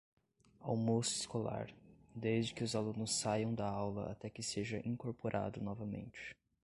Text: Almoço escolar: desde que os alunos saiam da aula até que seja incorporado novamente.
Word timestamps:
Almoço 0.59 1.15
escolar: 1.19 1.69
desde 2.15 2.55
que 2.55 2.63
os 2.63 2.75
alunos 2.75 3.19
saiam 3.19 3.53
da 3.53 3.69
aula 3.69 4.09
até 4.11 4.31
que 4.31 4.41
seja 4.41 4.81
incorporado 4.83 5.61
novamente. 5.61 6.35